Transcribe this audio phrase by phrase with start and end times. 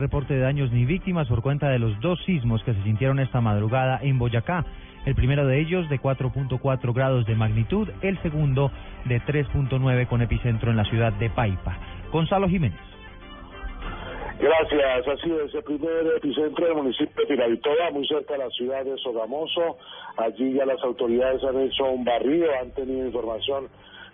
[0.00, 3.40] reporte de daños ni víctimas por cuenta de los dos sismos que se sintieron esta
[3.40, 4.64] madrugada en Boyacá.
[5.06, 8.72] El primero de ellos de 4.4 grados de magnitud, el segundo
[9.04, 11.78] de 3.9 con epicentro en la ciudad de Paipa.
[12.10, 12.80] Gonzalo Jiménez.
[14.40, 15.06] Gracias.
[15.06, 18.98] Ha sido ese primer epicentro del municipio de Piralitoa, muy cerca de la ciudad de
[18.98, 19.78] Sogamoso.
[20.16, 23.68] Allí ya las autoridades han hecho un barrido, han tenido información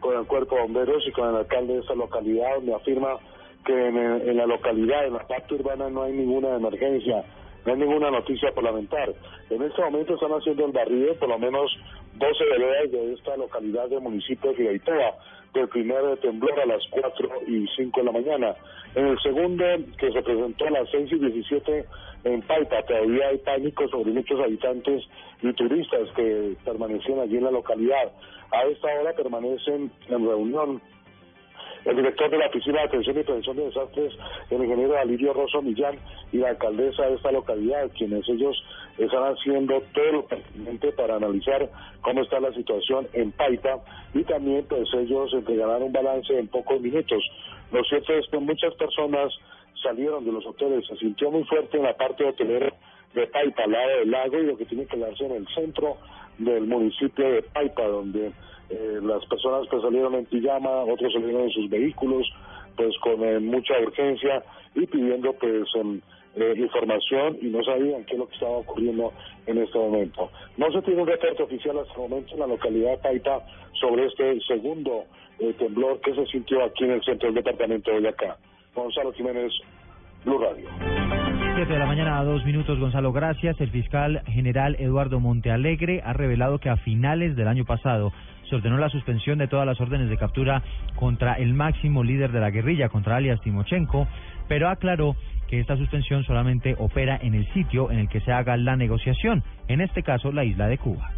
[0.00, 3.18] con el cuerpo de bomberos y con el alcalde de esta localidad, donde afirma
[3.66, 7.24] que en, la localidad, en la parte urbana, no hay ninguna emergencia,
[7.64, 9.12] no hay ninguna noticia por lamentar.
[9.50, 11.70] En este momento están haciendo el barrido, por lo menos
[12.14, 15.16] 12 veredas de esta localidad del municipio de Figueitoa,
[15.52, 18.54] del primer temblor a las 4 y 5 de la mañana.
[18.94, 19.64] En el segundo,
[19.98, 21.84] que se presentó a las 6 y 17
[22.24, 25.02] en Paipa, todavía hay pánico sobre muchos habitantes
[25.42, 28.12] y turistas que permanecían allí en la localidad.
[28.52, 30.80] A esta hora permanecen en reunión
[31.86, 34.12] el director de la Oficina de Atención y Prevención de Desastres,
[34.50, 35.96] el ingeniero Alirio Rosso Millán,
[36.32, 38.60] y la alcaldesa de esta localidad, quienes ellos
[38.98, 41.70] están haciendo todo lo pertinente para analizar
[42.00, 43.78] cómo está la situación en Paita
[44.14, 47.22] y también pues ellos entregarán un balance en pocos minutos.
[47.70, 49.32] Lo cierto es que muchas personas
[49.82, 52.72] salieron de los hoteles, se sintió muy fuerte en la parte hotelera
[53.16, 55.96] de Paipa, al lado del lago, y lo que tiene que darse en el centro
[56.38, 58.32] del municipio de Paipa, donde
[58.68, 62.30] eh, las personas que salieron en pijama, otros salieron en sus vehículos,
[62.76, 64.42] pues con eh, mucha urgencia
[64.74, 65.66] y pidiendo pues
[66.34, 69.12] eh, información y no sabían qué es lo que estaba ocurriendo
[69.46, 70.30] en este momento.
[70.58, 73.40] No se tiene un reporte oficial hasta el momento en la localidad de Paita
[73.80, 75.04] sobre este segundo
[75.58, 78.36] temblor que se sintió aquí en el centro del departamento de Boyacá.
[78.74, 79.52] Gonzalo Jiménez,
[80.24, 80.95] Blue Radio.
[81.56, 83.58] 7 de la mañana a dos minutos, Gonzalo, gracias.
[83.62, 88.12] El fiscal general Eduardo Montealegre ha revelado que a finales del año pasado
[88.46, 90.62] se ordenó la suspensión de todas las órdenes de captura
[90.96, 94.06] contra el máximo líder de la guerrilla, contra alias Timochenko,
[94.48, 95.16] pero aclaró
[95.48, 99.42] que esta suspensión solamente opera en el sitio en el que se haga la negociación,
[99.68, 101.10] en este caso la isla de Cuba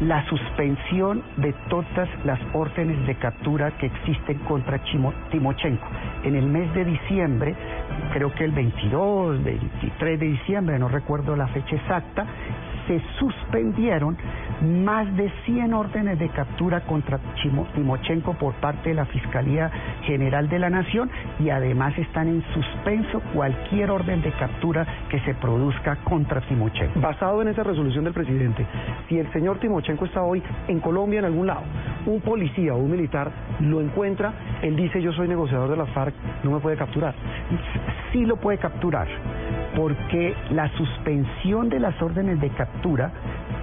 [0.00, 4.80] la suspensión de todas las órdenes de captura que existen contra
[5.30, 5.86] Timochenko.
[6.24, 7.54] En el mes de diciembre,
[8.12, 12.26] creo que el 22, 23 de diciembre, no recuerdo la fecha exacta,
[12.86, 14.16] se suspendieron
[14.62, 17.18] más de 100 órdenes de captura contra
[17.74, 19.70] Timochenko por parte de la Fiscalía
[20.02, 25.34] General de la Nación y además están en suspenso cualquier orden de captura que se
[25.34, 27.00] produzca contra Timochenko.
[27.00, 28.66] Basado en esa resolución del presidente,
[29.08, 31.62] si el señor Timochenko está hoy en Colombia en algún lado,
[32.06, 34.32] un policía o un militar lo encuentra,
[34.62, 37.14] él dice yo soy negociador de la FARC, no me puede capturar.
[38.12, 39.08] Sí lo puede capturar
[39.76, 43.10] porque la suspensión de las órdenes de captura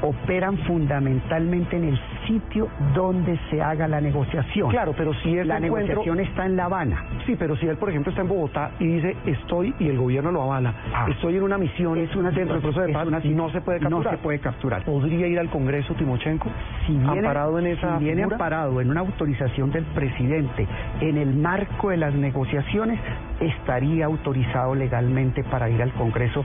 [0.01, 1.99] operan fundamentalmente en el
[2.31, 4.69] sitio donde se haga la negociación.
[4.69, 7.03] Claro, pero si la negociación está en La Habana.
[7.25, 10.31] Sí, pero si él, por ejemplo, está en Bogotá y dice estoy y el gobierno
[10.31, 11.07] lo avala, ah.
[11.09, 14.05] estoy en una misión es una dentro del proceso de paz, no se puede capturar.
[14.05, 14.85] No se puede capturar.
[14.85, 16.49] ¿Podría ir al Congreso Timochenko?
[16.87, 20.67] Si viene, amparado en esa si viene amparado en una autorización del presidente
[21.01, 22.99] en el marco de las negociaciones,
[23.39, 26.43] estaría autorizado legalmente para ir al Congreso.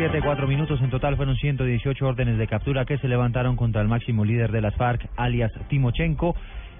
[0.00, 0.80] Siete, cuatro minutos.
[0.80, 4.62] En total fueron 118 órdenes de captura que se levantaron contra el máximo líder de
[4.62, 6.34] las FARC, alias Timochenko.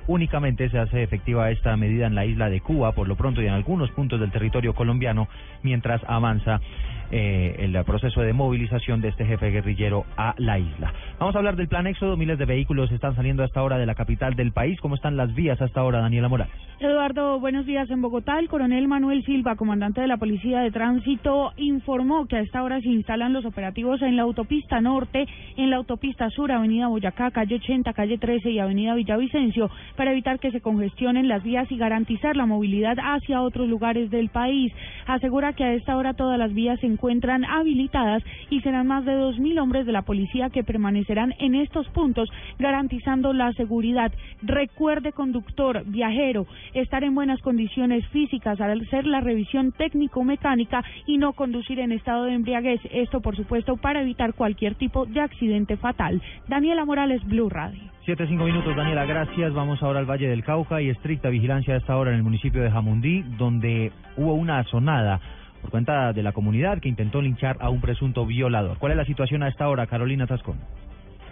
[0.06, 3.46] Únicamente se hace efectiva esta medida en la isla de Cuba, por lo pronto y
[3.46, 5.28] en algunos puntos del territorio colombiano,
[5.62, 6.60] mientras avanza
[7.12, 10.92] eh, el proceso de movilización de este jefe guerrillero a la isla.
[11.18, 12.16] Vamos a hablar del plan Éxodo.
[12.16, 14.80] Miles de vehículos están saliendo hasta ahora de la capital del país.
[14.80, 16.54] ¿Cómo están las vías hasta ahora, Daniela Morales?
[16.78, 17.90] Eduardo, buenos días.
[17.90, 22.40] En Bogotá, el coronel Manuel Silva, comandante de la Policía de Tránsito, informó que a
[22.40, 26.86] esta hora se instalan los operativos en la autopista norte, en la autopista sur, Avenida
[26.86, 29.68] Boyacá, calle 80, calle 13 y Avenida Villavicencio,
[30.00, 34.30] para evitar que se congestionen las vías y garantizar la movilidad hacia otros lugares del
[34.30, 34.72] país.
[35.06, 39.12] Asegura que a esta hora todas las vías se encuentran habilitadas y serán más de
[39.12, 44.10] 2.000 hombres de la policía que permanecerán en estos puntos garantizando la seguridad.
[44.40, 51.78] Recuerde, conductor, viajero, estar en buenas condiciones físicas hacer la revisión técnico-mecánica y no conducir
[51.78, 52.80] en estado de embriaguez.
[52.90, 56.22] Esto, por supuesto, para evitar cualquier tipo de accidente fatal.
[56.48, 57.82] Daniela Morales, Blue Radio.
[58.04, 59.52] Siete, cinco minutos, Daniela, gracias.
[59.52, 62.62] Vamos ahora al Valle del Cauca y estricta vigilancia a esta hora en el municipio
[62.62, 65.20] de Jamundí, donde hubo una azonada
[65.60, 68.78] por cuenta de la comunidad que intentó linchar a un presunto violador.
[68.78, 70.56] ¿Cuál es la situación a esta hora, Carolina Tascón?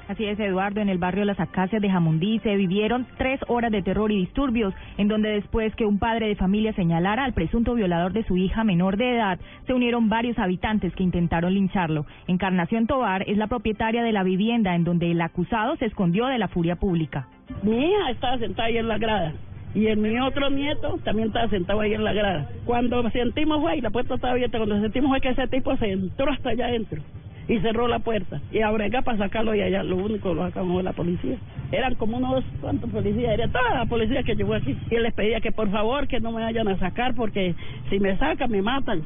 [0.09, 3.83] Así es, Eduardo, en el barrio Las Acacias de Jamundí se vivieron tres horas de
[3.83, 8.15] terror y disturbios, en donde después que un padre de familia señalara al presunto violador
[8.15, 12.07] de su hija menor de edad, se unieron varios habitantes que intentaron lincharlo.
[12.27, 16.39] Encarnación Tobar es la propietaria de la vivienda en donde el acusado se escondió de
[16.39, 17.29] la furia pública.
[17.63, 19.35] Mi hija estaba sentada ahí en la grada
[19.75, 22.49] y en mi otro nieto también estaba sentado ahí en la grada.
[22.65, 25.93] Cuando sentimos fue, y la puerta estaba abierta, cuando sentimos fue que ese tipo se
[25.93, 27.03] entró hasta allá adentro
[27.49, 30.83] y cerró la puerta y abrega para sacarlo y allá lo único lo sacamos de
[30.83, 31.39] la policía
[31.73, 35.41] eran como unos cuantos policías era toda la policía que llegó aquí y les pedía
[35.41, 37.55] que por favor que no me vayan a sacar porque
[37.91, 39.03] si me sacan me matan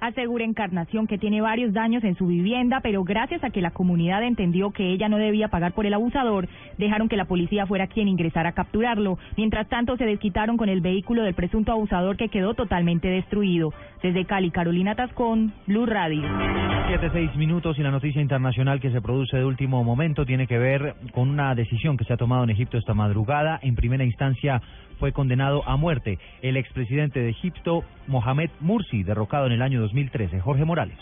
[0.00, 4.22] Asegura Encarnación que tiene varios daños en su vivienda, pero gracias a que la comunidad
[4.22, 8.08] entendió que ella no debía pagar por el abusador, dejaron que la policía fuera quien
[8.08, 9.18] ingresara a capturarlo.
[9.36, 13.72] Mientras tanto, se desquitaron con el vehículo del presunto abusador que quedó totalmente destruido.
[14.02, 16.75] Desde Cali, Carolina Tascón, Blue Radio.
[16.86, 20.56] Siete, seis minutos y la noticia internacional que se produce de último momento tiene que
[20.56, 23.58] ver con una decisión que se ha tomado en Egipto esta madrugada.
[23.60, 24.62] En primera instancia
[25.00, 30.40] fue condenado a muerte el expresidente de Egipto, Mohamed Mursi, derrocado en el año 2013.
[30.40, 30.98] Jorge Morales.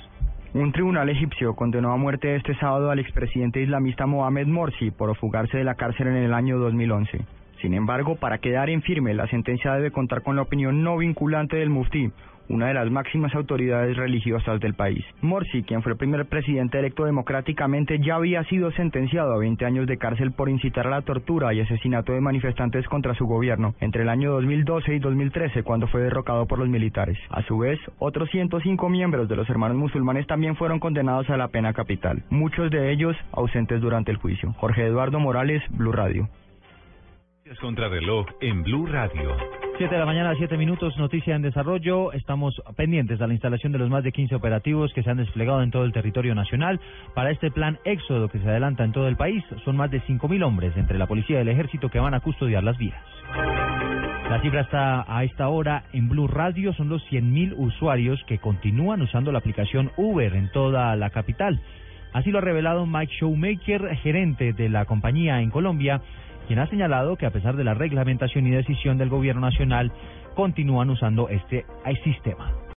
[0.54, 5.58] Un tribunal egipcio condenó a muerte este sábado al expresidente islamista Mohamed Morsi por fugarse
[5.58, 7.20] de la cárcel en el año 2011.
[7.60, 11.56] Sin embargo, para quedar en firme, la sentencia debe contar con la opinión no vinculante
[11.56, 12.10] del muftí,
[12.48, 15.04] una de las máximas autoridades religiosas del país.
[15.20, 19.86] Morsi, quien fue el primer presidente electo democráticamente, ya había sido sentenciado a 20 años
[19.86, 24.02] de cárcel por incitar a la tortura y asesinato de manifestantes contra su gobierno entre
[24.02, 27.18] el año 2012 y 2013, cuando fue derrocado por los militares.
[27.30, 31.48] A su vez, otros 105 miembros de los hermanos musulmanes también fueron condenados a la
[31.48, 34.52] pena capital, muchos de ellos ausentes durante el juicio.
[34.54, 36.28] Jorge Eduardo Morales, Blue Radio.
[38.40, 39.63] En Blue Radio.
[39.76, 42.12] 7 de la mañana, 7 minutos, noticia en desarrollo.
[42.12, 45.62] Estamos pendientes de la instalación de los más de 15 operativos que se han desplegado
[45.62, 46.78] en todo el territorio nacional
[47.12, 49.42] para este plan éxodo que se adelanta en todo el país.
[49.64, 52.62] Son más de 5.000 hombres entre la policía y el ejército que van a custodiar
[52.62, 53.02] las vías.
[54.30, 56.72] La cifra está a esta hora en Blue Radio.
[56.74, 61.60] Son los 100.000 usuarios que continúan usando la aplicación Uber en toda la capital.
[62.12, 66.00] Así lo ha revelado Mike Showmaker, gerente de la compañía en Colombia
[66.46, 69.92] quien ha señalado que a pesar de la reglamentación y decisión del gobierno nacional,
[70.34, 71.64] continúan usando este
[72.02, 72.63] sistema.